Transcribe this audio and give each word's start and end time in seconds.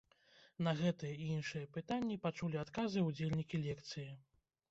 На 0.67 0.71
гэтыя 0.79 1.17
і 1.25 1.27
іншыя 1.33 1.67
пытанні 1.75 2.17
пачулі 2.25 2.61
адказы 2.63 3.05
удзельнікі 3.09 3.63
лекцыі. 3.67 4.09